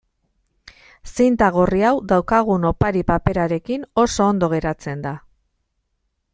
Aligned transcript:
Zinta 1.09 1.49
gorri 1.57 1.83
hau 1.89 1.91
daukagun 2.13 2.65
opari-paperarekin 2.71 3.87
oso 4.07 4.29
ondo 4.33 4.53
geratzen 4.57 5.09
da. 5.09 5.17